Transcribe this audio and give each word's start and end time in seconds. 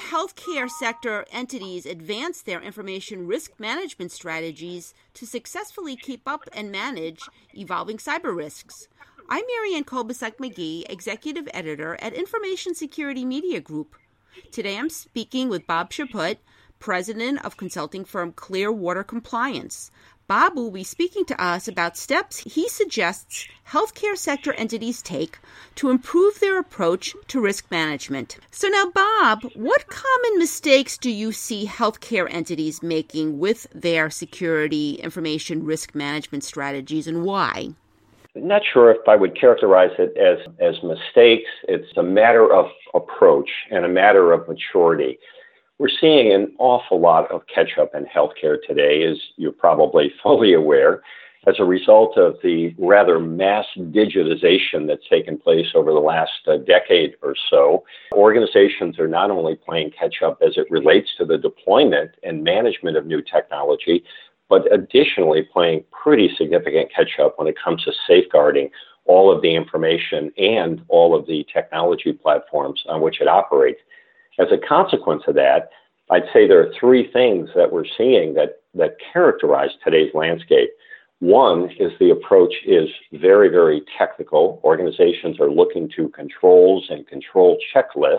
healthcare 0.00 0.68
sector 0.68 1.24
entities 1.30 1.86
advance 1.86 2.42
their 2.42 2.60
information 2.60 3.26
risk 3.26 3.58
management 3.58 4.12
strategies 4.12 4.94
to 5.14 5.26
successfully 5.26 5.96
keep 5.96 6.22
up 6.26 6.48
and 6.52 6.70
manage 6.70 7.20
evolving 7.54 7.98
cyber 7.98 8.36
risks? 8.36 8.88
I'm 9.28 9.44
Marianne 9.56 9.84
Kolbasuk 9.84 10.36
McGee, 10.36 10.84
Executive 10.90 11.48
Editor 11.54 11.96
at 12.00 12.12
Information 12.12 12.74
Security 12.74 13.24
Media 13.24 13.60
Group. 13.60 13.96
Today 14.50 14.76
I'm 14.76 14.90
speaking 14.90 15.48
with 15.48 15.66
Bob 15.66 15.90
Chaput, 15.90 16.38
President 16.78 17.44
of 17.44 17.56
consulting 17.56 18.04
firm 18.04 18.32
Clearwater 18.32 19.04
Compliance. 19.04 19.90
Bob 20.26 20.56
will 20.56 20.70
be 20.70 20.84
speaking 20.84 21.26
to 21.26 21.42
us 21.42 21.68
about 21.68 21.98
steps 21.98 22.38
he 22.38 22.66
suggests 22.66 23.46
healthcare 23.68 24.16
sector 24.16 24.54
entities 24.54 25.02
take 25.02 25.38
to 25.74 25.90
improve 25.90 26.40
their 26.40 26.58
approach 26.58 27.14
to 27.28 27.42
risk 27.42 27.70
management. 27.70 28.38
So, 28.50 28.68
now, 28.68 28.90
Bob, 28.90 29.42
what 29.54 29.86
common 29.88 30.38
mistakes 30.38 30.96
do 30.96 31.10
you 31.10 31.30
see 31.30 31.66
healthcare 31.66 32.26
entities 32.32 32.82
making 32.82 33.38
with 33.38 33.66
their 33.74 34.08
security 34.08 34.94
information 34.94 35.64
risk 35.64 35.94
management 35.94 36.42
strategies 36.42 37.06
and 37.06 37.24
why? 37.24 37.74
Not 38.34 38.62
sure 38.72 38.90
if 38.90 39.06
I 39.06 39.16
would 39.16 39.38
characterize 39.38 39.92
it 39.98 40.16
as, 40.16 40.38
as 40.58 40.82
mistakes. 40.82 41.50
It's 41.68 41.96
a 41.98 42.02
matter 42.02 42.52
of 42.52 42.66
approach 42.94 43.50
and 43.70 43.84
a 43.84 43.88
matter 43.88 44.32
of 44.32 44.48
maturity. 44.48 45.18
We're 45.84 45.90
seeing 46.00 46.32
an 46.32 46.54
awful 46.58 46.98
lot 46.98 47.30
of 47.30 47.42
catch 47.46 47.76
up 47.78 47.94
in 47.94 48.06
healthcare 48.06 48.56
today, 48.66 49.04
as 49.04 49.18
you're 49.36 49.52
probably 49.52 50.10
fully 50.22 50.54
aware, 50.54 51.02
as 51.46 51.56
a 51.58 51.64
result 51.66 52.16
of 52.16 52.36
the 52.42 52.74
rather 52.78 53.20
mass 53.20 53.66
digitization 53.76 54.86
that's 54.86 55.06
taken 55.10 55.36
place 55.36 55.66
over 55.74 55.92
the 55.92 55.98
last 55.98 56.30
uh, 56.46 56.56
decade 56.56 57.16
or 57.20 57.34
so. 57.50 57.84
Organizations 58.14 58.98
are 58.98 59.06
not 59.06 59.30
only 59.30 59.56
playing 59.56 59.90
catch 59.90 60.22
up 60.24 60.38
as 60.40 60.56
it 60.56 60.70
relates 60.70 61.10
to 61.18 61.26
the 61.26 61.36
deployment 61.36 62.12
and 62.22 62.42
management 62.42 62.96
of 62.96 63.04
new 63.04 63.20
technology, 63.20 64.02
but 64.48 64.62
additionally 64.72 65.42
playing 65.42 65.84
pretty 65.90 66.34
significant 66.38 66.90
catch 66.96 67.20
up 67.22 67.38
when 67.38 67.46
it 67.46 67.56
comes 67.62 67.84
to 67.84 67.92
safeguarding 68.08 68.70
all 69.04 69.30
of 69.30 69.42
the 69.42 69.54
information 69.54 70.32
and 70.38 70.82
all 70.88 71.14
of 71.14 71.26
the 71.26 71.46
technology 71.52 72.14
platforms 72.14 72.82
on 72.88 73.02
which 73.02 73.20
it 73.20 73.28
operates. 73.28 73.80
As 74.38 74.48
a 74.52 74.58
consequence 74.58 75.22
of 75.28 75.34
that, 75.34 75.70
I'd 76.10 76.24
say 76.32 76.46
there 76.46 76.60
are 76.60 76.72
three 76.78 77.10
things 77.12 77.48
that 77.54 77.72
we're 77.72 77.84
seeing 77.96 78.34
that, 78.34 78.60
that 78.74 78.96
characterize 79.12 79.70
today's 79.82 80.12
landscape. 80.14 80.70
One 81.20 81.70
is 81.78 81.92
the 81.98 82.10
approach 82.10 82.52
is 82.66 82.88
very, 83.12 83.48
very 83.48 83.82
technical. 83.96 84.60
Organizations 84.64 85.40
are 85.40 85.50
looking 85.50 85.88
to 85.96 86.08
controls 86.10 86.86
and 86.90 87.06
control 87.06 87.56
checklists. 87.74 88.18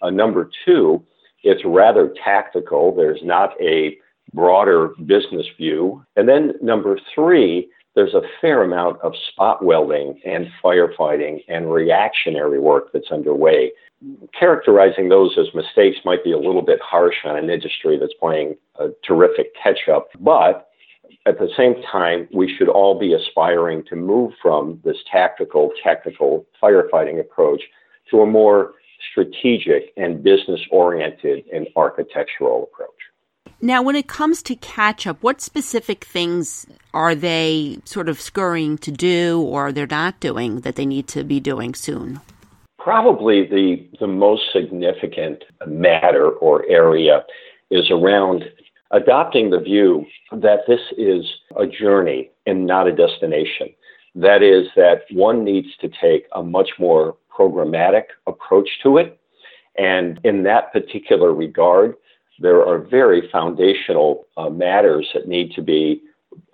Uh, 0.00 0.10
number 0.10 0.50
two, 0.64 1.04
it's 1.42 1.62
rather 1.64 2.14
tactical. 2.24 2.94
There's 2.94 3.20
not 3.22 3.60
a 3.60 3.98
broader 4.32 4.94
business 5.04 5.46
view. 5.58 6.04
And 6.16 6.28
then 6.28 6.52
number 6.62 6.98
three, 7.14 7.68
there's 8.00 8.14
a 8.14 8.22
fair 8.40 8.62
amount 8.62 8.98
of 9.02 9.12
spot 9.30 9.62
welding 9.62 10.18
and 10.24 10.46
firefighting 10.64 11.44
and 11.48 11.70
reactionary 11.70 12.58
work 12.58 12.90
that's 12.94 13.10
underway 13.10 13.72
characterizing 14.38 15.10
those 15.10 15.36
as 15.38 15.54
mistakes 15.54 15.98
might 16.06 16.24
be 16.24 16.32
a 16.32 16.38
little 16.38 16.62
bit 16.62 16.80
harsh 16.80 17.16
on 17.26 17.36
an 17.36 17.50
industry 17.50 17.98
that's 17.98 18.14
playing 18.18 18.56
a 18.76 18.88
terrific 19.06 19.48
catch 19.62 19.86
up. 19.92 20.08
But 20.18 20.70
at 21.26 21.38
the 21.38 21.50
same 21.54 21.74
time, 21.92 22.26
we 22.32 22.56
should 22.56 22.70
all 22.70 22.98
be 22.98 23.12
aspiring 23.12 23.84
to 23.90 23.96
move 23.96 24.32
from 24.40 24.80
this 24.82 24.96
tactical, 25.12 25.70
technical 25.84 26.46
firefighting 26.62 27.20
approach 27.20 27.60
to 28.10 28.22
a 28.22 28.26
more 28.26 28.72
strategic 29.10 29.92
and 29.98 30.22
business 30.22 30.60
oriented 30.70 31.44
and 31.52 31.68
architectural 31.76 32.70
approach. 32.72 32.99
Now, 33.62 33.82
when 33.82 33.94
it 33.94 34.08
comes 34.08 34.42
to 34.44 34.56
catch 34.56 35.06
up, 35.06 35.22
what 35.22 35.42
specific 35.42 36.04
things 36.04 36.66
are 36.94 37.14
they 37.14 37.78
sort 37.84 38.08
of 38.08 38.18
scurrying 38.18 38.78
to 38.78 38.90
do 38.90 39.42
or 39.42 39.70
they're 39.70 39.86
not 39.86 40.18
doing 40.18 40.60
that 40.60 40.76
they 40.76 40.86
need 40.86 41.08
to 41.08 41.24
be 41.24 41.40
doing 41.40 41.74
soon? 41.74 42.20
Probably 42.78 43.46
the, 43.46 43.86
the 44.00 44.06
most 44.06 44.44
significant 44.52 45.44
matter 45.66 46.30
or 46.30 46.64
area 46.70 47.22
is 47.70 47.90
around 47.90 48.44
adopting 48.92 49.50
the 49.50 49.60
view 49.60 50.06
that 50.32 50.60
this 50.66 50.80
is 50.96 51.24
a 51.56 51.66
journey 51.66 52.30
and 52.46 52.66
not 52.66 52.88
a 52.88 52.96
destination. 52.96 53.68
That 54.14 54.42
is, 54.42 54.68
that 54.74 55.02
one 55.12 55.44
needs 55.44 55.68
to 55.82 55.90
take 56.00 56.26
a 56.32 56.42
much 56.42 56.70
more 56.78 57.16
programmatic 57.30 58.04
approach 58.26 58.68
to 58.82 58.96
it. 58.96 59.20
And 59.76 60.18
in 60.24 60.44
that 60.44 60.72
particular 60.72 61.34
regard, 61.34 61.94
there 62.40 62.66
are 62.66 62.78
very 62.78 63.28
foundational 63.30 64.26
uh, 64.36 64.48
matters 64.48 65.06
that 65.14 65.28
need 65.28 65.52
to 65.52 65.62
be 65.62 66.02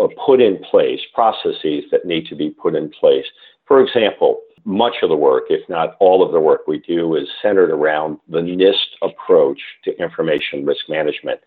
uh, 0.00 0.08
put 0.24 0.40
in 0.40 0.58
place, 0.70 1.00
processes 1.14 1.84
that 1.90 2.04
need 2.04 2.26
to 2.26 2.34
be 2.34 2.50
put 2.50 2.74
in 2.74 2.90
place. 2.90 3.24
For 3.66 3.80
example, 3.80 4.40
much 4.64 4.96
of 5.02 5.08
the 5.10 5.16
work, 5.16 5.44
if 5.48 5.66
not 5.68 5.96
all 6.00 6.24
of 6.24 6.32
the 6.32 6.40
work 6.40 6.66
we 6.66 6.80
do, 6.80 7.14
is 7.14 7.28
centered 7.40 7.70
around 7.70 8.18
the 8.28 8.40
NIST 8.40 8.74
approach 9.00 9.60
to 9.84 9.96
information 10.02 10.66
risk 10.66 10.88
management. 10.88 11.40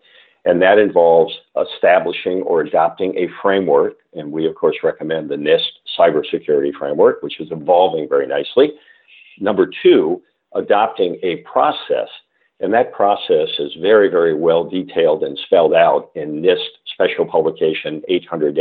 And 0.46 0.62
that 0.62 0.78
involves 0.78 1.34
establishing 1.60 2.40
or 2.42 2.62
adopting 2.62 3.14
a 3.18 3.28
framework. 3.42 3.96
And 4.14 4.32
we, 4.32 4.46
of 4.46 4.54
course, 4.54 4.76
recommend 4.82 5.28
the 5.28 5.36
NIST 5.36 5.68
cybersecurity 5.98 6.72
framework, 6.78 7.22
which 7.22 7.40
is 7.40 7.48
evolving 7.50 8.08
very 8.08 8.26
nicely. 8.26 8.72
Number 9.38 9.70
two, 9.82 10.22
adopting 10.54 11.18
a 11.22 11.36
process. 11.38 12.08
And 12.60 12.74
that 12.74 12.92
process 12.92 13.48
is 13.58 13.72
very, 13.80 14.08
very 14.08 14.34
well 14.34 14.64
detailed 14.64 15.22
and 15.22 15.38
spelled 15.46 15.74
out 15.74 16.10
in 16.14 16.42
NIST 16.42 16.68
Special 16.92 17.24
Publication 17.24 18.02
800 18.08 18.58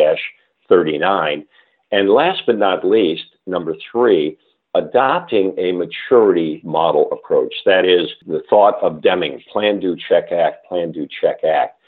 39. 0.70 1.46
And 1.92 2.10
last 2.10 2.44
but 2.46 2.58
not 2.58 2.86
least, 2.86 3.26
number 3.48 3.76
three, 3.92 4.38
adopting 4.76 5.54
a 5.58 5.72
maturity 5.72 6.62
model 6.64 7.10
approach. 7.12 7.54
That 7.66 7.86
is 7.86 8.10
the 8.28 8.44
thought 8.50 8.76
of 8.82 9.02
Deming, 9.02 9.42
plan, 9.52 9.80
do, 9.80 9.98
check, 10.08 10.32
act, 10.32 10.66
plan, 10.68 10.92
do, 10.92 11.08
check, 11.22 11.44
act. 11.44 11.80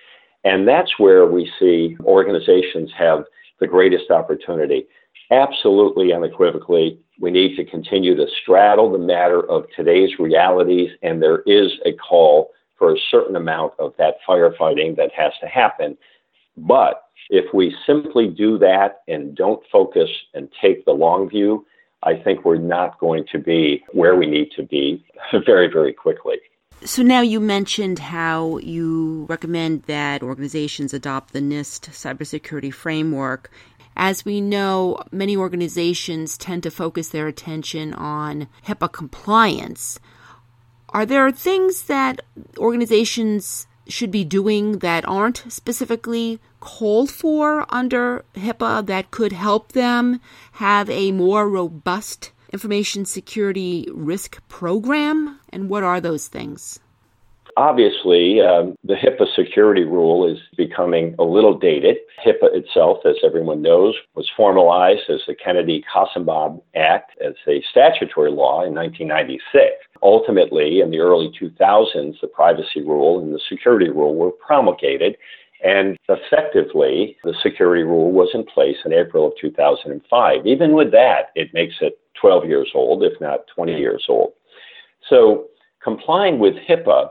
And 0.43 0.67
that's 0.67 0.97
where 0.97 1.27
we 1.27 1.51
see 1.59 1.95
organizations 2.03 2.91
have 2.97 3.25
the 3.59 3.67
greatest 3.67 4.09
opportunity. 4.09 4.87
Absolutely 5.29 6.11
unequivocally, 6.11 6.99
we 7.21 7.29
need 7.29 7.55
to 7.55 7.63
continue 7.63 8.15
to 8.15 8.25
straddle 8.41 8.91
the 8.91 8.97
matter 8.97 9.47
of 9.49 9.65
today's 9.75 10.17
realities, 10.17 10.89
and 11.03 11.21
there 11.21 11.41
is 11.45 11.71
a 11.85 11.93
call 11.93 12.49
for 12.77 12.93
a 12.93 12.99
certain 13.11 13.35
amount 13.35 13.73
of 13.77 13.93
that 13.99 14.15
firefighting 14.27 14.95
that 14.97 15.11
has 15.15 15.31
to 15.39 15.47
happen. 15.47 15.95
But 16.57 17.03
if 17.29 17.53
we 17.53 17.75
simply 17.85 18.27
do 18.27 18.57
that 18.57 19.01
and 19.07 19.35
don't 19.35 19.61
focus 19.71 20.09
and 20.33 20.49
take 20.59 20.83
the 20.83 20.93
long 20.93 21.29
view, 21.29 21.65
I 22.01 22.15
think 22.15 22.43
we're 22.43 22.57
not 22.57 22.99
going 22.99 23.25
to 23.31 23.37
be 23.37 23.83
where 23.93 24.15
we 24.15 24.25
need 24.25 24.49
to 24.55 24.63
be 24.63 25.05
very, 25.45 25.71
very 25.71 25.93
quickly. 25.93 26.37
So 26.83 27.03
now 27.03 27.21
you 27.21 27.39
mentioned 27.39 27.99
how 27.99 28.57
you 28.57 29.27
recommend 29.29 29.83
that 29.83 30.23
organizations 30.23 30.95
adopt 30.95 31.31
the 31.31 31.39
NIST 31.39 31.91
cybersecurity 31.91 32.73
framework. 32.73 33.51
As 33.95 34.25
we 34.25 34.41
know, 34.41 34.97
many 35.11 35.35
organizations 35.35 36.37
tend 36.37 36.63
to 36.63 36.71
focus 36.71 37.09
their 37.09 37.27
attention 37.27 37.93
on 37.93 38.47
HIPAA 38.65 38.91
compliance. 38.91 39.99
Are 40.89 41.05
there 41.05 41.31
things 41.31 41.83
that 41.83 42.21
organizations 42.57 43.67
should 43.87 44.11
be 44.11 44.23
doing 44.23 44.79
that 44.79 45.07
aren't 45.07 45.43
specifically 45.49 46.39
called 46.59 47.09
for 47.09 47.65
under 47.73 48.23
HIPAA 48.35 48.85
that 48.85 49.11
could 49.11 49.31
help 49.31 49.71
them 49.73 50.19
have 50.53 50.89
a 50.89 51.11
more 51.11 51.49
robust 51.49 52.31
information 52.53 53.05
security 53.05 53.87
risk 53.93 54.41
program? 54.47 55.39
And 55.49 55.69
what 55.69 55.83
are 55.83 56.01
those 56.01 56.27
things? 56.27 56.79
Obviously, 57.57 58.41
um, 58.41 58.75
the 58.83 58.95
HIPAA 58.95 59.25
security 59.35 59.83
rule 59.83 60.27
is 60.27 60.39
becoming 60.55 61.15
a 61.19 61.23
little 61.23 61.57
dated. 61.57 61.97
HIPAA 62.25 62.55
itself, 62.55 62.99
as 63.05 63.15
everyone 63.23 63.61
knows, 63.61 63.95
was 64.15 64.29
formalized 64.35 65.09
as 65.09 65.21
the 65.27 65.35
Kennedy 65.35 65.83
Kassebaum 65.93 66.61
Act 66.75 67.11
as 67.23 67.33
a 67.47 67.63
statutory 67.69 68.31
law 68.31 68.63
in 68.63 68.73
1996. 68.73 69.75
Ultimately, 70.03 70.81
in 70.81 70.91
the 70.91 70.99
early 70.99 71.31
2000s, 71.39 72.19
the 72.21 72.27
privacy 72.27 72.81
rule 72.81 73.19
and 73.19 73.33
the 73.33 73.41
security 73.49 73.89
rule 73.89 74.15
were 74.15 74.31
promulgated, 74.31 75.17
and 75.63 75.97
effectively, 76.09 77.17
the 77.23 77.35
security 77.43 77.83
rule 77.83 78.11
was 78.11 78.29
in 78.33 78.43
place 78.43 78.77
in 78.83 78.93
April 78.93 79.27
of 79.27 79.33
2005. 79.39 80.47
Even 80.47 80.73
with 80.73 80.91
that, 80.91 81.29
it 81.35 81.53
makes 81.53 81.75
it 81.81 81.99
12 82.19 82.45
years 82.45 82.71
old, 82.73 83.03
if 83.03 83.19
not 83.21 83.45
20 83.55 83.77
years 83.77 84.05
old. 84.09 84.33
So, 85.07 85.47
complying 85.83 86.39
with 86.39 86.55
HIPAA 86.67 87.09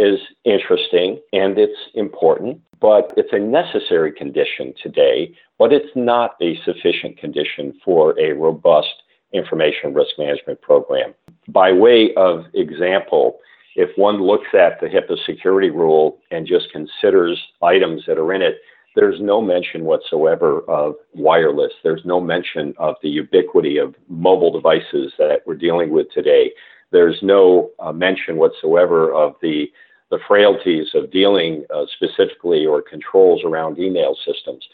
is 0.00 0.18
interesting 0.44 1.20
and 1.32 1.58
it's 1.58 1.78
important, 1.94 2.60
but 2.80 3.12
it's 3.16 3.32
a 3.32 3.38
necessary 3.38 4.10
condition 4.10 4.72
today, 4.82 5.34
but 5.58 5.72
it's 5.72 5.94
not 5.94 6.36
a 6.40 6.56
sufficient 6.64 7.18
condition 7.18 7.78
for 7.84 8.18
a 8.18 8.32
robust 8.32 9.02
information 9.32 9.92
risk 9.94 10.12
management 10.18 10.60
program. 10.62 11.14
By 11.48 11.72
way 11.72 12.14
of 12.16 12.46
example, 12.54 13.38
if 13.76 13.90
one 13.96 14.22
looks 14.22 14.48
at 14.54 14.80
the 14.80 14.86
HIPAA 14.86 15.16
security 15.24 15.70
rule 15.70 16.18
and 16.30 16.46
just 16.46 16.72
considers 16.72 17.38
items 17.62 18.02
that 18.06 18.18
are 18.18 18.32
in 18.32 18.42
it, 18.42 18.56
there's 18.96 19.20
no 19.20 19.40
mention 19.40 19.84
whatsoever 19.84 20.60
of 20.68 20.94
wireless. 21.14 21.72
There's 21.84 22.04
no 22.04 22.20
mention 22.20 22.74
of 22.78 22.96
the 23.02 23.08
ubiquity 23.08 23.78
of 23.78 23.94
mobile 24.08 24.50
devices 24.50 25.12
that 25.18 25.42
we're 25.46 25.54
dealing 25.54 25.90
with 25.90 26.10
today. 26.12 26.50
There's 26.90 27.18
no 27.22 27.70
uh, 27.78 27.92
mention 27.92 28.36
whatsoever 28.36 29.12
of 29.14 29.34
the 29.40 29.70
the 30.10 30.18
frailties 30.26 30.88
of 30.94 31.10
dealing 31.10 31.64
uh, 31.74 31.84
specifically 31.94 32.66
or 32.66 32.82
controls 32.82 33.42
around 33.44 33.78
email 33.78 34.16
systems. 34.26 34.64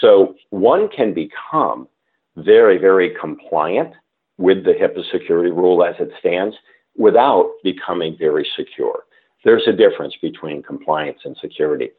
So 0.00 0.34
one 0.50 0.88
can 0.88 1.14
become 1.14 1.88
very, 2.36 2.78
very 2.78 3.14
compliant 3.18 3.94
with 4.38 4.64
the 4.64 4.72
HIPAA 4.72 5.10
security 5.10 5.50
rule 5.50 5.84
as 5.84 5.94
it 5.98 6.10
stands 6.18 6.56
without 6.96 7.50
becoming 7.62 8.16
very 8.18 8.46
secure. 8.56 9.04
There's 9.44 9.66
a 9.66 9.72
difference 9.72 10.14
between 10.20 10.62
compliance 10.62 11.20
and 11.24 11.36
security. 11.40 11.90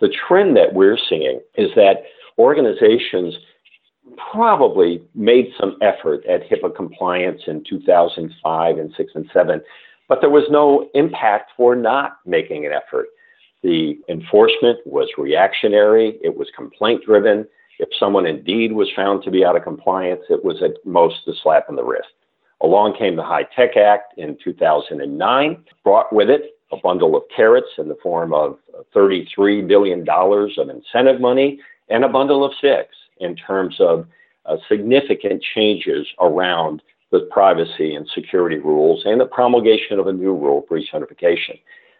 The 0.00 0.14
trend 0.28 0.56
that 0.56 0.74
we're 0.74 0.98
seeing 1.08 1.40
is 1.56 1.70
that 1.76 2.02
organizations 2.38 3.34
probably 4.30 5.02
made 5.14 5.52
some 5.58 5.76
effort 5.80 6.24
at 6.26 6.48
HIPAA 6.48 6.74
compliance 6.74 7.42
in 7.46 7.64
2005 7.68 8.78
and 8.78 8.92
6 8.96 9.12
and 9.14 9.30
7, 9.32 9.60
but 10.08 10.20
there 10.20 10.30
was 10.30 10.44
no 10.50 10.88
impact 10.94 11.52
for 11.56 11.74
not 11.74 12.18
making 12.24 12.66
an 12.66 12.72
effort. 12.72 13.08
The 13.62 13.98
enforcement 14.08 14.78
was 14.86 15.08
reactionary, 15.18 16.18
it 16.22 16.36
was 16.36 16.48
complaint 16.54 17.04
driven. 17.04 17.46
If 17.78 17.88
someone 17.98 18.26
indeed 18.26 18.72
was 18.72 18.88
found 18.96 19.22
to 19.24 19.30
be 19.30 19.44
out 19.44 19.56
of 19.56 19.62
compliance, 19.62 20.22
it 20.30 20.44
was 20.44 20.62
at 20.62 20.84
most 20.84 21.26
a 21.26 21.32
slap 21.42 21.66
in 21.68 21.76
the 21.76 21.84
wrist. 21.84 22.08
Along 22.62 22.96
came 22.96 23.16
the 23.16 23.24
HITECH 23.24 23.76
Act 23.76 24.18
in 24.18 24.38
2009, 24.42 25.64
brought 25.84 26.12
with 26.12 26.30
it 26.30 26.52
a 26.72 26.76
bundle 26.78 27.14
of 27.14 27.22
carrots 27.34 27.68
in 27.78 27.88
the 27.88 27.96
form 28.02 28.32
of 28.32 28.58
$33 28.94 29.66
billion 29.66 30.08
of 30.08 30.68
incentive 30.68 31.20
money 31.20 31.60
and 31.88 32.04
a 32.04 32.08
bundle 32.08 32.44
of 32.44 32.54
sticks 32.54 32.96
in 33.18 33.36
terms 33.36 33.76
of 33.78 34.06
uh, 34.46 34.56
significant 34.68 35.42
changes 35.54 36.06
around 36.20 36.82
privacy 37.30 37.94
and 37.94 38.08
security 38.14 38.58
rules 38.58 39.02
and 39.04 39.20
the 39.20 39.26
promulgation 39.26 39.98
of 39.98 40.06
a 40.06 40.12
new 40.12 40.34
rule, 40.34 40.64
breach 40.68 40.88
notification. 40.92 41.56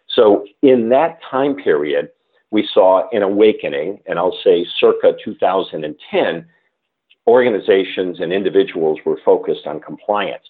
So, 0.09 0.45
in 0.61 0.89
that 0.89 1.19
time 1.29 1.55
period, 1.55 2.09
we 2.51 2.67
saw 2.73 3.09
an 3.11 3.23
awakening, 3.23 3.99
and 4.05 4.17
I'll 4.17 4.37
say 4.43 4.65
circa 4.79 5.13
2010, 5.23 6.45
organizations 7.27 8.19
and 8.19 8.31
individuals 8.31 8.99
were 9.05 9.19
focused 9.25 9.67
on 9.67 9.81
compliance. 9.81 10.43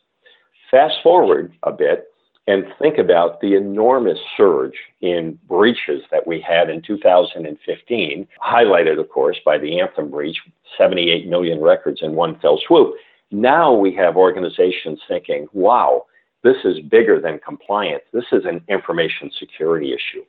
Fast 0.69 0.95
forward 1.01 1.53
a 1.63 1.71
bit 1.71 2.05
and 2.47 2.65
think 2.79 2.97
about 2.97 3.41
the 3.41 3.55
enormous 3.55 4.19
surge 4.37 4.75
in 5.01 5.37
breaches 5.49 6.01
that 6.11 6.25
we 6.25 6.39
had 6.39 6.69
in 6.69 6.81
2015, 6.81 8.27
highlighted, 8.41 8.99
of 8.99 9.09
course, 9.09 9.37
by 9.43 9.57
the 9.57 9.79
Anthem 9.81 10.09
breach, 10.09 10.37
78 10.77 11.27
million 11.27 11.59
records 11.59 11.99
in 12.01 12.13
one 12.13 12.39
fell 12.39 12.59
swoop. 12.65 12.95
Now 13.31 13.73
we 13.73 13.93
have 13.95 14.15
organizations 14.15 14.99
thinking, 15.07 15.47
wow, 15.53 16.05
this 16.43 16.57
is 16.63 16.79
bigger 16.79 17.19
than 17.19 17.39
compliance. 17.39 18.03
This 18.13 18.25
is 18.31 18.45
an 18.45 18.61
information 18.69 19.31
security 19.37 19.93
issue. 19.93 20.23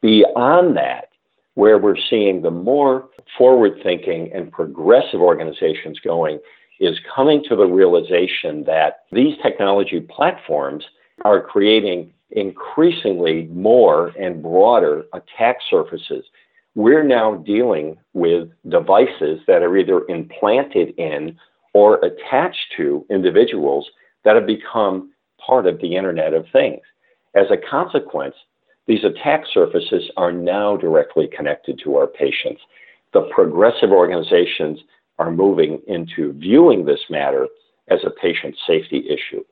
Beyond 0.00 0.76
that, 0.76 1.10
where 1.54 1.78
we're 1.78 1.96
seeing 2.10 2.42
the 2.42 2.50
more 2.50 3.08
forward 3.38 3.78
thinking 3.82 4.30
and 4.34 4.50
progressive 4.50 5.20
organizations 5.20 6.00
going 6.00 6.40
is 6.80 6.98
coming 7.14 7.42
to 7.48 7.54
the 7.54 7.66
realization 7.66 8.64
that 8.64 9.04
these 9.12 9.36
technology 9.42 10.00
platforms 10.00 10.84
are 11.24 11.40
creating 11.40 12.12
increasingly 12.32 13.44
more 13.52 14.08
and 14.18 14.42
broader 14.42 15.04
attack 15.12 15.58
surfaces. 15.70 16.24
We're 16.74 17.04
now 17.04 17.36
dealing 17.36 17.96
with 18.14 18.50
devices 18.68 19.40
that 19.46 19.62
are 19.62 19.76
either 19.76 20.04
implanted 20.08 20.94
in 20.98 21.38
or 21.74 21.96
attached 22.04 22.72
to 22.76 23.04
individuals 23.10 23.90
that 24.24 24.36
have 24.36 24.46
become 24.46 25.10
part 25.44 25.66
of 25.66 25.80
the 25.80 25.96
Internet 25.96 26.32
of 26.32 26.46
Things. 26.52 26.80
As 27.34 27.46
a 27.50 27.56
consequence, 27.56 28.36
these 28.86 29.04
attack 29.04 29.44
surfaces 29.52 30.10
are 30.16 30.32
now 30.32 30.76
directly 30.76 31.28
connected 31.34 31.80
to 31.82 31.96
our 31.96 32.06
patients. 32.06 32.60
The 33.12 33.28
progressive 33.34 33.90
organizations 33.90 34.80
are 35.18 35.30
moving 35.30 35.80
into 35.86 36.32
viewing 36.34 36.84
this 36.84 37.00
matter 37.10 37.48
as 37.88 38.00
a 38.04 38.10
patient 38.10 38.56
safety 38.66 39.06
issue. 39.08 39.44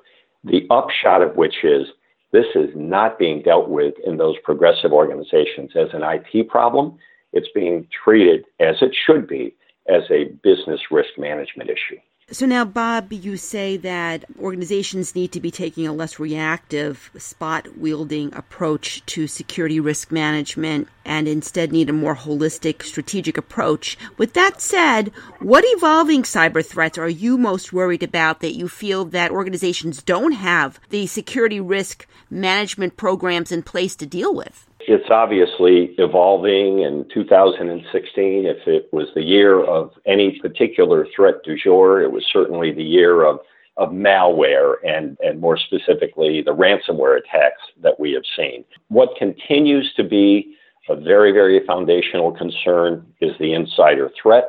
The 0.45 0.67
upshot 0.71 1.23
of 1.23 1.37
which 1.37 1.65
is 1.65 1.87
this 2.33 2.47
is 2.55 2.71
not 2.75 3.19
being 3.19 3.43
dealt 3.43 3.69
with 3.69 3.95
in 4.07 4.17
those 4.17 4.37
progressive 4.43 4.93
organizations 4.93 5.71
as 5.77 5.89
an 5.93 6.03
IT 6.03 6.49
problem. 6.49 6.99
It's 7.33 7.49
being 7.55 7.87
treated 8.05 8.45
as 8.59 8.77
it 8.81 8.95
should 9.07 9.29
be 9.29 9.55
as 9.89 10.03
a 10.11 10.33
business 10.43 10.81
risk 10.91 11.11
management 11.19 11.71
issue. 11.71 12.01
So 12.33 12.47
now, 12.47 12.65
Bob, 12.65 13.13
you 13.13 13.37
say 13.37 13.77
that 13.77 14.25
organizations 14.41 15.15
need 15.15 15.33
to 15.33 15.41
be 15.41 15.51
taking 15.51 15.87
a 15.87 15.93
less 15.93 16.19
reactive, 16.19 17.11
spot 17.19 17.77
wielding 17.77 18.33
approach 18.35 19.05
to 19.05 19.27
security 19.27 19.79
risk 19.79 20.11
management 20.11 20.89
and 21.05 21.29
instead 21.29 21.73
need 21.73 21.91
a 21.91 21.93
more 21.93 22.17
holistic, 22.17 22.85
strategic 22.85 23.37
approach. 23.37 23.99
With 24.17 24.33
that 24.33 24.63
said, 24.63 25.13
what 25.41 25.65
evolving 25.67 26.23
cyber 26.23 26.65
threats 26.65 26.97
are 26.97 27.07
you 27.07 27.37
most 27.37 27.71
worried 27.71 28.03
about 28.03 28.41
that 28.41 28.57
you 28.57 28.67
feel 28.67 29.05
that 29.07 29.31
organizations 29.31 30.03
don't 30.03 30.33
have 30.33 30.81
the 30.89 31.07
security 31.07 31.61
risk 31.61 32.07
management 32.31 32.97
programs 32.97 33.53
in 33.53 33.63
place 33.63 33.95
to 33.97 34.07
deal 34.07 34.35
with? 34.35 34.67
It's 34.89 35.11
obviously 35.11 35.95
evolving. 35.99 36.81
In 36.81 37.07
2016, 37.13 38.47
if 38.47 38.67
it 38.67 38.89
was 38.93 39.09
the 39.15 39.23
year 39.23 39.65
of 39.65 39.93
any 40.07 40.39
particular 40.41 41.07
threat 41.15 41.37
du 41.45 41.57
jour, 41.57 42.01
it 42.01 42.11
was 42.11 42.25
certainly 42.33 42.73
the 42.73 42.83
year 42.83 43.25
of, 43.25 43.39
of 43.77 43.91
malware 43.91 44.75
and, 44.85 45.17
and 45.21 45.41
more 45.41 45.57
specifically 45.57 46.43
the 46.43 46.55
ransomware 46.55 47.19
attacks 47.19 47.63
that 47.83 47.99
we 47.99 48.13
have 48.13 48.25
seen. 48.37 48.65
What 48.89 49.17
continues 49.19 49.93
to 49.97 50.05
be 50.05 50.57
a 50.89 50.97
very, 50.97 51.33
very 51.33 51.65
foundational 51.67 52.33
concern 52.33 53.07
is 53.21 53.33
the 53.39 53.55
insider 53.55 54.11
threat, 54.21 54.49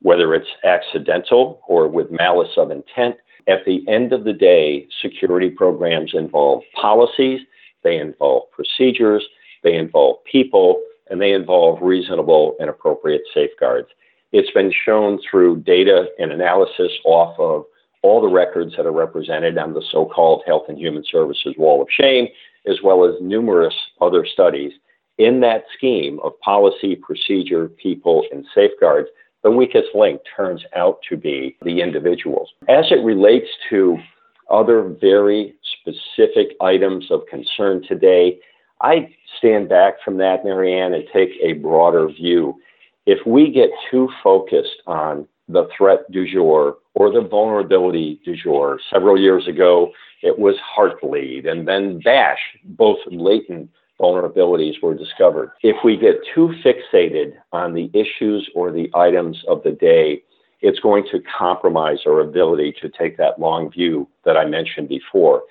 whether 0.00 0.34
it's 0.34 0.48
accidental 0.64 1.60
or 1.68 1.88
with 1.88 2.10
malice 2.10 2.56
of 2.56 2.70
intent. 2.70 3.16
At 3.46 3.64
the 3.66 3.84
end 3.86 4.12
of 4.12 4.24
the 4.24 4.32
day, 4.32 4.86
security 5.02 5.50
programs 5.50 6.12
involve 6.14 6.62
policies, 6.74 7.40
they 7.82 7.98
involve 7.98 8.50
procedures, 8.50 9.22
they 9.64 9.74
involve 9.74 10.22
people, 10.24 10.80
and 11.10 11.20
they 11.20 11.32
involve 11.32 11.82
reasonable 11.82 12.56
and 12.60 12.70
appropriate 12.70 13.22
safeguards. 13.34 13.88
It's 14.32 14.50
been 14.52 14.72
shown 14.84 15.18
through 15.28 15.60
data 15.60 16.06
and 16.18 16.30
analysis 16.32 16.92
off 17.04 17.38
of 17.38 17.64
all 18.02 18.20
the 18.20 18.28
records 18.28 18.74
that 18.76 18.86
are 18.86 18.92
represented 18.92 19.56
on 19.56 19.72
the 19.72 19.82
so 19.90 20.04
called 20.06 20.42
Health 20.46 20.64
and 20.68 20.78
Human 20.78 21.04
Services 21.10 21.54
Wall 21.56 21.80
of 21.80 21.88
Shame, 21.90 22.28
as 22.66 22.76
well 22.84 23.04
as 23.04 23.14
numerous 23.20 23.74
other 24.00 24.26
studies. 24.30 24.72
In 25.18 25.40
that 25.40 25.64
scheme 25.76 26.18
of 26.22 26.38
policy, 26.40 26.96
procedure, 26.96 27.68
people, 27.68 28.24
and 28.32 28.44
safeguards, 28.54 29.08
the 29.42 29.50
weakest 29.50 29.88
link 29.94 30.20
turns 30.36 30.62
out 30.74 30.98
to 31.08 31.16
be 31.16 31.56
the 31.62 31.80
individuals. 31.80 32.50
As 32.68 32.86
it 32.90 33.04
relates 33.04 33.48
to 33.70 33.98
other 34.50 34.94
very 35.00 35.54
specific 35.78 36.56
items 36.60 37.10
of 37.10 37.22
concern 37.30 37.82
today, 37.86 38.40
I 38.84 39.08
stand 39.38 39.70
back 39.70 39.94
from 40.04 40.18
that, 40.18 40.44
Marianne, 40.44 40.92
and 40.92 41.04
take 41.10 41.30
a 41.42 41.54
broader 41.54 42.06
view. 42.06 42.60
If 43.06 43.26
we 43.26 43.50
get 43.50 43.70
too 43.90 44.10
focused 44.22 44.82
on 44.86 45.26
the 45.48 45.66
threat 45.76 46.00
du 46.12 46.30
jour 46.30 46.76
or 46.92 47.10
the 47.10 47.26
vulnerability 47.26 48.20
du 48.26 48.36
jour, 48.36 48.78
several 48.92 49.18
years 49.18 49.48
ago 49.48 49.90
it 50.22 50.38
was 50.38 50.56
Heartbleed 50.76 51.48
and 51.48 51.66
then 51.66 51.98
Bash, 52.00 52.38
both 52.64 52.98
latent 53.06 53.70
vulnerabilities 53.98 54.82
were 54.82 54.94
discovered. 54.94 55.52
If 55.62 55.76
we 55.82 55.96
get 55.96 56.16
too 56.34 56.52
fixated 56.62 57.34
on 57.52 57.72
the 57.72 57.90
issues 57.94 58.50
or 58.54 58.70
the 58.70 58.90
items 58.94 59.42
of 59.48 59.62
the 59.62 59.72
day, 59.72 60.22
it's 60.60 60.80
going 60.80 61.04
to 61.12 61.20
compromise 61.38 62.00
our 62.06 62.20
ability 62.20 62.74
to 62.82 62.90
take 62.90 63.16
that 63.16 63.38
long 63.38 63.70
view 63.70 64.08
that 64.24 64.36
I 64.36 64.44
mentioned 64.44 64.88
before. 64.88 65.42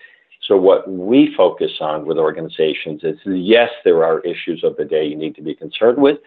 So 0.47 0.57
what 0.57 0.89
we 0.89 1.33
focus 1.37 1.71
on 1.79 2.05
with 2.05 2.17
organizations 2.17 3.01
is 3.03 3.17
yes, 3.25 3.69
there 3.85 4.03
are 4.03 4.19
issues 4.21 4.63
of 4.63 4.75
the 4.75 4.85
day 4.85 5.05
you 5.05 5.15
need 5.15 5.35
to 5.35 5.41
be 5.41 5.55
concerned 5.55 5.97
with, 5.97 6.17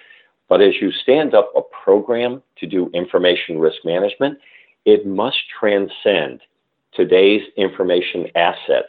but 0.49 0.62
as 0.62 0.75
you 0.80 0.90
stand 0.90 1.35
up 1.35 1.52
a 1.54 1.61
program 1.85 2.42
to 2.58 2.66
do 2.66 2.90
information 2.94 3.58
risk 3.58 3.78
management, 3.85 4.38
it 4.87 5.06
must 5.06 5.38
transcend 5.58 6.40
today's 6.94 7.42
information 7.56 8.26
assets, 8.37 8.88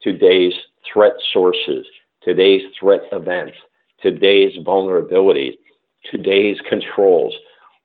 today's 0.00 0.54
threat 0.92 1.14
sources, 1.32 1.86
today's 2.22 2.62
threat 2.78 3.00
events, 3.10 3.56
today's 4.00 4.56
vulnerabilities, 4.64 5.56
today's 6.10 6.58
controls. 6.68 7.34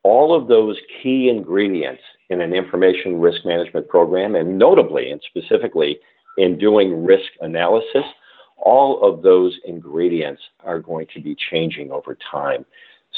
All 0.04 0.36
of 0.36 0.48
those 0.48 0.78
key 1.02 1.30
ingredients 1.30 2.04
in 2.30 2.42
an 2.42 2.54
information 2.54 3.20
risk 3.20 3.46
management 3.46 3.88
program, 3.88 4.36
and 4.36 4.60
notably 4.60 5.10
and 5.10 5.22
specifically 5.28 6.00
in 6.38 6.58
doing 6.58 7.06
risk 7.06 7.30
analysis, 7.42 8.04
all 8.58 9.04
of 9.04 9.22
those 9.22 9.58
ingredients 9.66 10.42
are 10.64 10.80
going 10.80 11.08
to 11.14 11.22
be 11.22 11.36
changing 11.52 11.92
over 11.92 12.18
time. 12.32 12.66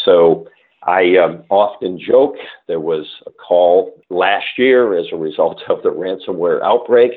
So 0.04 0.48
I 0.84 1.18
um, 1.18 1.44
often 1.50 2.00
joke 2.00 2.36
there 2.68 2.80
was 2.80 3.06
a 3.26 3.32
call 3.32 4.02
last 4.10 4.46
year 4.58 4.98
as 4.98 5.08
a 5.12 5.18
result 5.18 5.62
of 5.70 5.82
the 5.84 5.90
ransomware 5.90 6.62
outbreak 6.64 7.12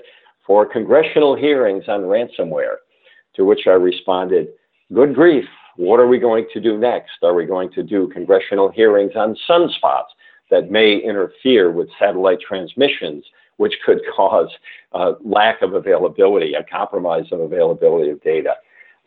for 0.46 0.64
congressional 0.64 1.36
hearings 1.36 1.84
on 1.88 2.02
ransomware, 2.02 2.76
to 3.36 3.44
which 3.44 3.66
I 3.66 3.72
responded, 3.72 4.48
Good 4.92 5.14
grief, 5.14 5.44
what 5.76 6.00
are 6.00 6.06
we 6.06 6.18
going 6.18 6.46
to 6.54 6.60
do 6.60 6.78
next? 6.78 7.22
Are 7.22 7.34
we 7.34 7.44
going 7.44 7.70
to 7.72 7.82
do 7.82 8.08
congressional 8.08 8.70
hearings 8.70 9.12
on 9.14 9.36
sunspots 9.48 10.08
that 10.50 10.70
may 10.70 10.96
interfere 10.96 11.70
with 11.70 11.88
satellite 11.98 12.40
transmissions, 12.40 13.24
which 13.58 13.74
could 13.84 14.00
cause 14.16 14.50
uh, 14.92 15.12
lack 15.22 15.62
of 15.62 15.74
availability, 15.74 16.54
a 16.54 16.64
compromise 16.64 17.26
of 17.30 17.40
availability 17.40 18.10
of 18.10 18.22
data? 18.22 18.54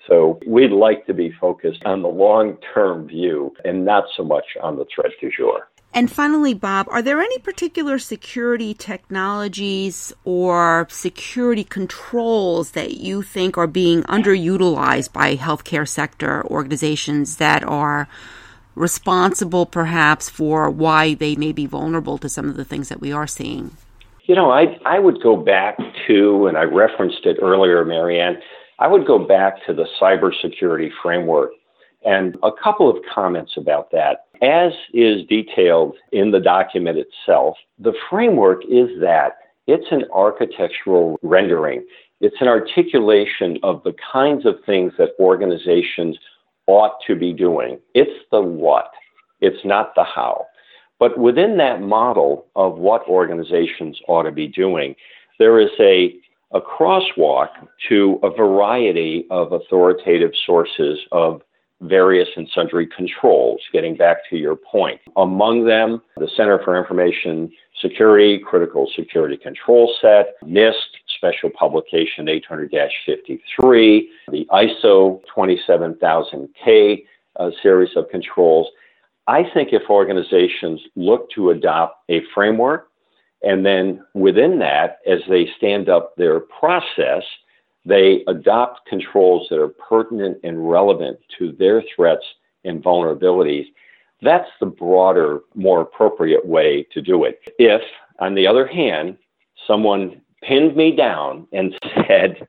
So 0.08 0.40
we'd 0.48 0.72
like 0.72 1.06
to 1.08 1.14
be 1.14 1.32
focused 1.40 1.84
on 1.86 2.02
the 2.02 2.08
long 2.08 2.58
term 2.74 3.08
view 3.08 3.54
and 3.66 3.86
not 3.86 4.06
so 4.16 4.24
much 4.24 4.46
on 4.62 4.78
the 4.78 4.86
threat 4.94 5.12
du 5.20 5.30
jour. 5.36 5.68
And 5.94 6.10
finally, 6.10 6.54
Bob, 6.54 6.88
are 6.90 7.02
there 7.02 7.20
any 7.20 7.38
particular 7.40 8.00
security 8.00 8.74
technologies 8.74 10.14
or 10.24 10.88
security 10.90 11.66
controls 11.66 12.72
that 12.72 12.92
you 12.98 13.22
think 13.22 13.58
are 13.58 13.68
being 13.68 14.04
underutilized 14.04 15.12
by 15.12 15.36
healthcare 15.36 15.88
sector 15.88 16.46
organizations 16.46 17.38
that 17.38 17.64
are 17.66 18.08
responsible 18.74 19.66
perhaps 19.66 20.30
for 20.30 20.70
why 20.70 21.14
they 21.14 21.36
may 21.36 21.52
be 21.52 21.66
vulnerable 21.66 22.18
to 22.20 22.30
some 22.30 22.48
of 22.48 22.56
the 22.56 22.66
things 22.66 22.88
that 22.88 23.02
we 23.02 23.12
are 23.12 23.28
seeing? 23.28 23.76
You 24.26 24.36
know, 24.36 24.52
I, 24.52 24.78
I 24.86 25.00
would 25.00 25.22
go 25.22 25.36
back 25.36 25.78
to, 26.08 26.48
and 26.48 26.58
I 26.58 26.64
referenced 26.64 27.26
it 27.26 27.38
earlier, 27.42 27.84
Marianne, 27.84 28.38
I 28.80 28.88
would 28.88 29.06
go 29.06 29.20
back 29.20 29.66
to 29.66 29.74
the 29.74 29.86
cybersecurity 30.00 30.90
framework 31.02 31.52
and 32.04 32.38
a 32.44 32.52
couple 32.52 32.90
of 32.90 32.98
comments 33.14 33.54
about 33.58 33.92
that. 33.92 34.26
As 34.42 34.74
is 34.94 35.26
detailed 35.28 35.96
in 36.12 36.32
the 36.32 36.40
document 36.40 36.98
itself, 36.98 37.58
the 37.78 37.94
framework 38.10 38.64
is 38.66 38.90
that 39.00 39.38
it's 39.68 39.92
an 39.92 40.06
architectural 40.14 41.20
rendering. 41.22 41.86
It's 42.22 42.36
an 42.40 42.48
articulation 42.48 43.58
of 43.62 43.84
the 43.84 43.94
kinds 44.12 44.46
of 44.46 44.56
things 44.66 44.94
that 44.98 45.12
organizations 45.20 46.18
ought 46.68 46.98
to 47.06 47.16
be 47.16 47.34
doing. 47.34 47.80
It's 47.94 48.26
the 48.32 48.42
what, 48.42 48.92
it's 49.42 49.64
not 49.64 49.94
the 49.96 50.04
how. 50.04 50.46
But 51.02 51.18
within 51.18 51.58
that 51.58 51.82
model 51.82 52.46
of 52.56 52.78
what 52.78 53.02
organizations 53.08 54.00
ought 54.08 54.22
to 54.22 54.32
be 54.32 54.48
doing, 54.48 54.96
there 55.40 55.60
is 55.60 55.72
a, 55.80 56.16
a 56.52 56.62
crosswalk 56.62 57.50
to 57.90 58.20
a 58.22 58.30
variety 58.30 59.26
of 59.32 59.52
authoritative 59.52 60.30
sources 60.46 61.00
of 61.12 61.42
various 61.82 62.28
and 62.36 62.48
sundry 62.54 62.86
controls, 62.86 63.60
getting 63.74 63.98
back 63.98 64.18
to 64.30 64.38
your 64.38 64.56
point. 64.56 65.02
Among 65.18 65.66
them, 65.66 66.04
the 66.18 66.30
Center 66.38 66.62
for 66.64 66.78
Information 66.78 67.52
Security, 67.82 68.38
Critical 68.38 68.88
Security 68.96 69.38
Control 69.38 69.92
Set, 70.00 70.36
NIST, 70.46 71.00
Special 71.18 71.50
Publication 71.50 72.30
800 72.30 72.72
53, 73.08 74.10
the 74.28 74.46
ISO 74.52 75.20
27000K 75.36 77.06
uh, 77.38 77.50
series 77.64 77.90
of 77.96 78.08
controls. 78.10 78.68
I 79.32 79.50
think 79.54 79.70
if 79.72 79.84
organizations 79.90 80.82
look 80.98 81.30
to 81.32 81.52
adopt 81.52 82.04
a 82.10 82.22
framework, 82.34 82.90
and 83.42 83.66
then 83.66 84.04
within 84.14 84.60
that, 84.60 84.98
as 85.08 85.20
they 85.30 85.50
stand 85.56 85.88
up 85.88 86.18
their 86.18 86.42
process, 86.42 87.24
they 87.86 88.26
adopt 88.28 88.86
controls 88.88 89.48
that 89.50 89.58
are 89.58 89.70
pertinent 89.70 90.38
and 90.44 90.70
relevant 90.70 91.18
to 91.40 91.54
their 91.54 91.82
threats 91.96 92.26
and 92.66 92.84
vulnerabilities. 92.84 93.68
That's 94.22 94.50
the 94.60 94.66
broader, 94.66 95.40
more 95.56 95.80
appropriate 95.80 96.46
way 96.46 96.86
to 96.92 97.02
do 97.02 97.24
it. 97.24 97.40
If, 97.58 97.82
on 98.20 98.36
the 98.36 98.46
other 98.46 98.68
hand, 98.68 99.18
someone 99.66 100.22
pinned 100.44 100.76
me 100.76 100.94
down 100.94 101.48
and 101.54 101.74
said, 102.06 102.46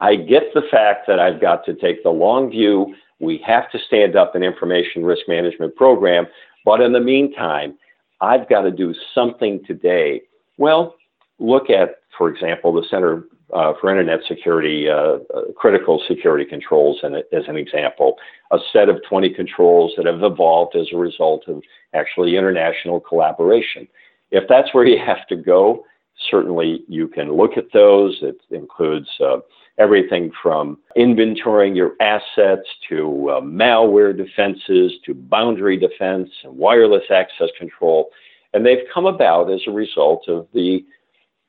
I 0.00 0.16
get 0.16 0.54
the 0.54 0.64
fact 0.70 1.06
that 1.06 1.20
I've 1.20 1.40
got 1.42 1.66
to 1.66 1.74
take 1.74 2.02
the 2.02 2.10
long 2.10 2.50
view. 2.50 2.94
We 3.24 3.42
have 3.46 3.70
to 3.72 3.78
stand 3.78 4.16
up 4.16 4.34
an 4.34 4.42
information 4.42 5.04
risk 5.04 5.22
management 5.28 5.74
program. 5.76 6.26
But 6.64 6.80
in 6.80 6.92
the 6.92 7.00
meantime, 7.00 7.76
I've 8.20 8.48
got 8.48 8.62
to 8.62 8.70
do 8.70 8.94
something 9.14 9.64
today. 9.66 10.22
Well, 10.58 10.94
look 11.38 11.70
at, 11.70 12.00
for 12.16 12.28
example, 12.28 12.72
the 12.72 12.86
Center 12.90 13.24
uh, 13.52 13.72
for 13.80 13.90
Internet 13.90 14.20
Security, 14.26 14.88
uh, 14.88 15.18
uh, 15.34 15.52
critical 15.56 16.02
security 16.08 16.44
controls, 16.44 16.98
and 17.02 17.16
as 17.16 17.44
an 17.46 17.56
example, 17.56 18.16
a 18.50 18.58
set 18.72 18.88
of 18.88 19.00
20 19.08 19.30
controls 19.30 19.92
that 19.96 20.06
have 20.06 20.22
evolved 20.22 20.74
as 20.74 20.86
a 20.92 20.96
result 20.96 21.46
of 21.46 21.62
actually 21.92 22.36
international 22.36 23.00
collaboration. 23.00 23.86
If 24.30 24.44
that's 24.48 24.72
where 24.74 24.86
you 24.86 24.98
have 24.98 25.26
to 25.28 25.36
go, 25.36 25.84
certainly 26.30 26.84
you 26.88 27.06
can 27.06 27.32
look 27.32 27.56
at 27.56 27.72
those. 27.72 28.18
It 28.22 28.40
includes 28.50 29.08
uh, 29.20 29.38
everything 29.78 30.30
from 30.42 30.78
inventorying 30.96 31.74
your 31.74 31.92
assets 32.00 32.68
to 32.88 33.30
uh, 33.30 33.40
malware 33.40 34.16
defenses 34.16 34.92
to 35.04 35.14
boundary 35.14 35.76
defense 35.76 36.30
and 36.44 36.56
wireless 36.56 37.04
access 37.10 37.48
control. 37.58 38.10
And 38.52 38.64
they've 38.64 38.86
come 38.92 39.06
about 39.06 39.50
as 39.50 39.62
a 39.66 39.72
result 39.72 40.28
of 40.28 40.46
the 40.54 40.84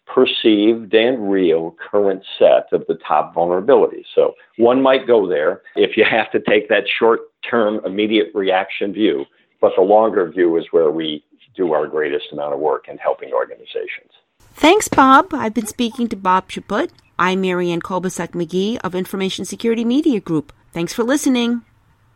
perceived 0.08 0.94
and 0.94 1.32
real 1.32 1.76
current 1.92 2.24
set 2.38 2.72
of 2.72 2.86
the 2.88 2.98
top 3.08 3.34
vulnerabilities. 3.36 4.06
So 4.14 4.34
one 4.58 4.82
might 4.82 5.08
go 5.08 5.28
there 5.28 5.62
if 5.76 5.98
you 5.98 6.04
have 6.04 6.32
to 6.32 6.40
take 6.40 6.70
that 6.70 6.84
short 7.00 7.22
term 7.50 7.80
immediate 7.86 8.28
reaction 8.34 8.94
view, 8.94 9.26
but 9.62 9.74
the 9.76 9.82
longer 9.82 10.30
view 10.30 10.58
is 10.58 10.66
where 10.72 10.92
we 10.92 11.24
do 11.56 11.74
our 11.74 11.88
greatest 11.88 12.26
amount 12.32 12.54
of 12.54 12.60
work 12.60 12.88
in 12.88 12.98
helping 12.98 13.34
organizations. 13.34 14.12
Thanks, 14.54 14.88
Bob. 14.88 15.34
I've 15.34 15.54
been 15.54 15.68
speaking 15.68 16.08
to 16.10 16.16
Bob 16.16 16.50
Chaput. 16.50 16.90
I'm 17.18 17.40
Marianne 17.40 17.82
Kolbasuk 17.82 18.32
McGee 18.32 18.78
of 18.84 18.94
Information 18.94 19.46
Security 19.46 19.86
Media 19.86 20.20
Group. 20.20 20.52
Thanks 20.74 20.94
for 20.94 21.04
listening. 21.04 21.62